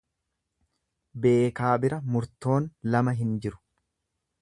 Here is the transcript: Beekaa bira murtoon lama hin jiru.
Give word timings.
Beekaa 1.27 1.75
bira 1.85 2.01
murtoon 2.15 2.69
lama 2.97 3.17
hin 3.23 3.41
jiru. 3.45 3.65